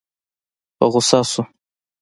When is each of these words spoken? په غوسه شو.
په 0.77 0.85
غوسه 0.91 1.19
شو. 1.31 1.41